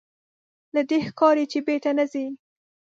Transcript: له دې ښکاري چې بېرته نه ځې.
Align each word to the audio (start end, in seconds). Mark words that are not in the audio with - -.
له 0.75 0.81
دې 0.89 0.99
ښکاري 1.07 1.45
چې 1.51 1.59
بېرته 1.67 1.89
نه 1.97 2.05
ځې. 2.11 2.25